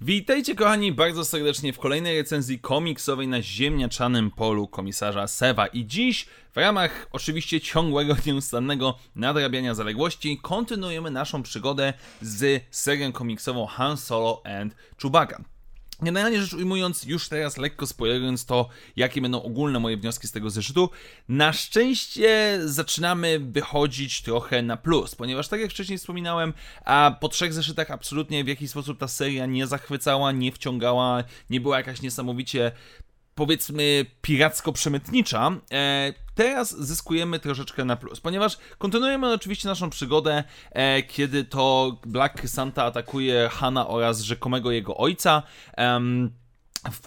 [0.00, 6.26] Witajcie kochani bardzo serdecznie w kolejnej recenzji komiksowej na ziemniaczanym polu komisarza Sewa i dziś
[6.52, 14.42] w ramach oczywiście ciągłego, nieustannego nadrabiania zaległości kontynuujemy naszą przygodę z serią komiksową Han Solo
[14.44, 15.55] and Chewbacca.
[16.02, 20.50] Generalnie rzecz ujmując, już teraz lekko spoilerując to, jakie będą ogólne moje wnioski z tego
[20.50, 20.90] zeszytu,
[21.28, 26.52] na szczęście zaczynamy wychodzić trochę na plus, ponieważ tak jak wcześniej wspominałem,
[26.84, 31.60] a po trzech zeszytach absolutnie w jakiś sposób ta seria nie zachwycała, nie wciągała, nie
[31.60, 32.72] była jakaś niesamowicie
[33.34, 41.44] powiedzmy piracko-przemytnicza, e, teraz zyskujemy troszeczkę na plus, ponieważ kontynuujemy oczywiście naszą przygodę, e, kiedy
[41.44, 45.42] to Black Santa atakuje Hana oraz rzekomego jego ojca.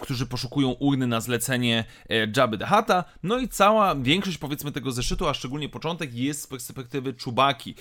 [0.00, 3.04] którzy poszukują urny na zlecenie e, Jabby the Hutta.
[3.22, 7.74] No i cała większość powiedzmy tego zeszytu, a szczególnie początek jest z perspektywy Czubaki.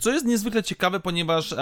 [0.00, 1.54] Co jest niezwykle ciekawe, ponieważ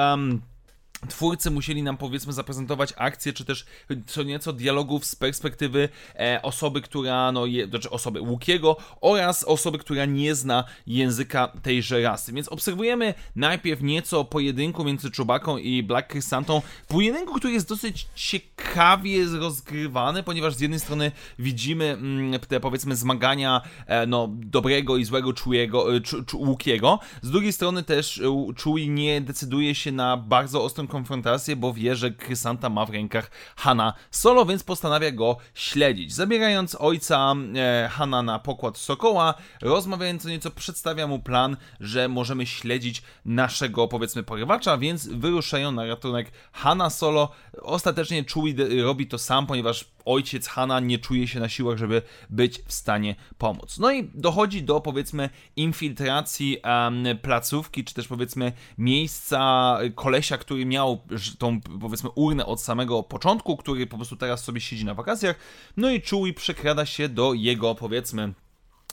[1.09, 3.67] twórcy musieli nam powiedzmy zaprezentować akcję, czy też
[4.07, 9.79] co nieco dialogów z perspektywy e, osoby, która, no, je, znaczy osoby Łukiego oraz osoby,
[9.79, 12.33] która nie zna języka tejże rasy.
[12.33, 16.63] Więc obserwujemy najpierw nieco pojedynku między Czubaką i Black Chrysantą.
[16.89, 23.61] Pojedynku, który jest dosyć ciekawie rozgrywany, ponieważ z jednej strony widzimy mm, te powiedzmy zmagania
[23.87, 26.01] e, no, dobrego i złego Czuiego, e,
[26.35, 26.99] Łukiego.
[27.23, 31.97] Z drugiej strony też e, Czui nie decyduje się na bardzo ostrą konfrontację, bo wie,
[31.97, 36.15] że Krysanta ma w rękach Hana Solo, więc postanawia go śledzić.
[36.15, 42.47] Zabierając ojca e, Hana na pokład Sokoła, rozmawiając o nieco, przedstawia mu plan, że możemy
[42.47, 47.31] śledzić naszego, powiedzmy, porywacza, więc wyruszają na ratunek Hana Solo.
[47.63, 52.63] Ostatecznie Chewie robi to sam, ponieważ ojciec Hana nie czuje się na siłach, żeby być
[52.67, 53.79] w stanie pomóc.
[53.79, 61.01] No i dochodzi do powiedzmy infiltracji um, placówki, czy też powiedzmy miejsca kolesia, który miał
[61.39, 65.37] tą powiedzmy urnę od samego początku, który po prostu teraz sobie siedzi na wakacjach.
[65.77, 68.35] No i Chewie przekrada się do jego powiedzmy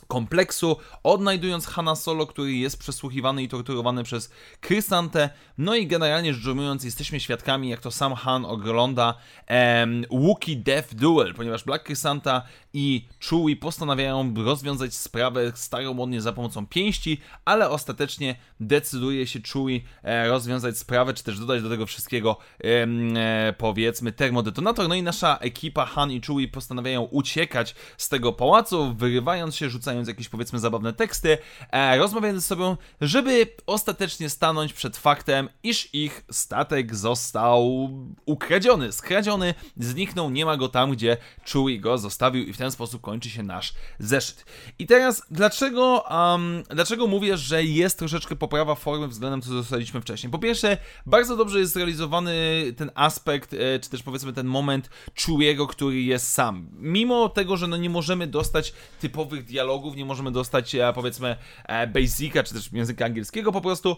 [0.09, 4.31] kompleksu, odnajdując Hanna Solo, który jest przesłuchiwany i torturowany przez
[4.61, 5.29] Krysantę.
[5.57, 9.13] No i generalnie rzecz ujmując, jesteśmy świadkami, jak to sam Han ogląda
[9.49, 12.41] um, Wookie Death Duel, ponieważ Black Krysanta
[12.73, 20.27] i Chewie postanawiają rozwiązać sprawę staromodnie za pomocą pięści, ale ostatecznie decyduje się Chewie e,
[20.27, 24.89] rozwiązać sprawę, czy też dodać do tego wszystkiego e, powiedzmy termodetonator.
[24.89, 29.98] No i nasza ekipa Han i Chewie postanawiają uciekać z tego pałacu, wyrywając się, rzucając
[30.07, 31.37] jakieś powiedzmy zabawne teksty,
[31.71, 37.89] e, rozmawiając ze sobą, żeby ostatecznie stanąć przed faktem, iż ich statek został
[38.25, 43.01] ukradziony, skradziony, zniknął, nie ma go tam, gdzie Chewie go zostawił i w ten sposób
[43.01, 44.45] kończy się nasz zeszyt.
[44.79, 50.31] I teraz, dlaczego, um, dlaczego mówię, że jest troszeczkę poprawa formy względem co dostaliśmy wcześniej?
[50.31, 52.33] Po pierwsze, bardzo dobrze jest zrealizowany
[52.77, 56.69] ten aspekt, e, czy też powiedzmy ten moment Chewiego, który jest sam.
[56.73, 61.35] Mimo tego, że no nie możemy dostać typowych dialogów, nie możemy dostać e, powiedzmy
[61.65, 63.97] e, basica, czy też języka angielskiego po prostu.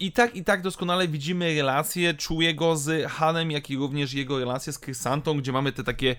[0.00, 4.72] I tak, i tak doskonale widzimy relacje Chewiego z Hanem, jak i również jego relacje
[4.72, 6.16] z Krysantą, gdzie mamy te takie,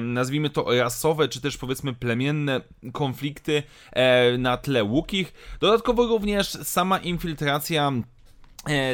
[0.00, 2.60] nazwijmy to rasowe, czy też powiedzmy plemienne
[2.92, 5.56] konflikty e, na tle łukich.
[5.60, 7.92] Dodatkowo również sama infiltracja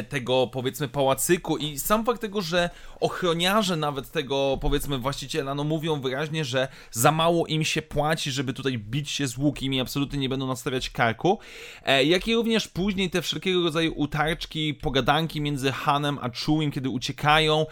[0.09, 2.69] tego powiedzmy pałacyku i sam fakt tego, że
[2.99, 8.53] ochroniarze nawet tego powiedzmy właściciela no mówią wyraźnie, że za mało im się płaci, żeby
[8.53, 11.39] tutaj bić się z łukiem i absolutnie nie będą nastawiać karku,
[11.85, 16.89] e, jak i również później te wszelkiego rodzaju utarczki, pogadanki między Hanem a Chewiem, kiedy
[16.89, 17.65] uciekają,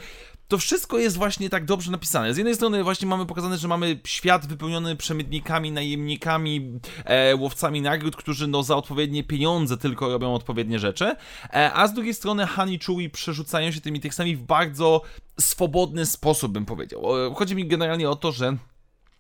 [0.52, 2.34] to wszystko jest właśnie tak dobrze napisane.
[2.34, 8.16] Z jednej strony właśnie mamy pokazane, że mamy świat wypełniony przemytnikami, najemnikami, e, łowcami nagród,
[8.16, 11.16] którzy no za odpowiednie pieniądze tylko robią odpowiednie rzeczy,
[11.54, 15.02] e, a z drugiej strony Han i Chewie przerzucają się tymi tekstami w bardzo
[15.40, 17.04] swobodny sposób, bym powiedział.
[17.36, 18.58] Chodzi mi generalnie o to, że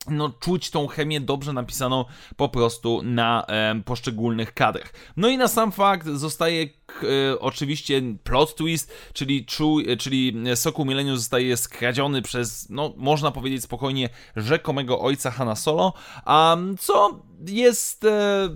[0.09, 4.93] no, czuć tą chemię dobrze napisaną po prostu na e, poszczególnych kadrach.
[5.17, 10.85] No i na sam fakt zostaje e, oczywiście plot twist, czyli, czu, e, czyli Soku
[10.85, 15.93] Millennium zostaje skradziony przez, no, można powiedzieć spokojnie, rzekomego ojca Hanna Solo,
[16.25, 18.03] a co jest...
[18.03, 18.49] E,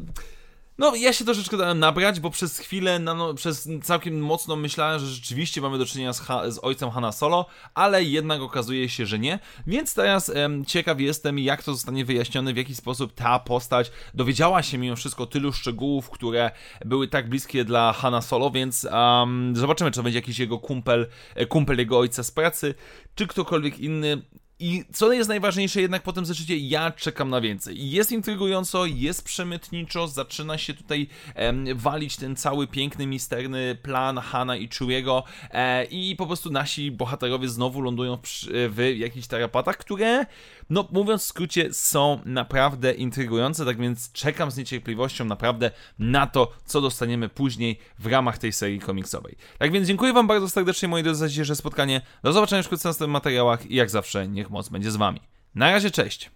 [0.77, 5.05] no, ja się troszeczkę dałem nabrać, bo przez chwilę, no, przez całkiem mocno myślałem, że
[5.05, 9.19] rzeczywiście mamy do czynienia z, ha z ojcem Hanna Solo, ale jednak okazuje się, że
[9.19, 9.39] nie.
[9.67, 14.63] Więc teraz em, ciekaw jestem, jak to zostanie wyjaśnione, w jaki sposób ta postać dowiedziała
[14.63, 16.51] się mimo wszystko tylu szczegółów, które
[16.85, 21.07] były tak bliskie dla Hanna Solo, więc um, zobaczymy, czy to będzie jakiś jego kumpel,
[21.35, 22.75] e, kumpel jego ojca z pracy,
[23.15, 24.21] czy ktokolwiek inny
[24.59, 27.91] I co jest najważniejsze, jednak po tym zeszycie ja czekam na więcej.
[27.91, 34.55] Jest intrygująco, jest przemytniczo, zaczyna się tutaj em, walić ten cały piękny, misterny plan Hana
[34.55, 38.21] i Chewiego e, i po prostu nasi bohaterowie znowu lądują w,
[38.69, 40.25] w jakichś tarapatach, które,
[40.69, 46.51] no mówiąc w skrócie, są naprawdę intrygujące, tak więc czekam z niecierpliwością naprawdę na to,
[46.65, 49.35] co dostaniemy później w ramach tej serii komiksowej.
[49.57, 52.01] Tak więc dziękuję Wam bardzo serdecznie, moi drodzy, za dzisiejsze spotkanie.
[52.23, 55.19] Do zobaczenia wkrótce w następnych materiałach i jak zawsze, niech moc będzie z Wami.
[55.55, 56.31] Na razie, cześć!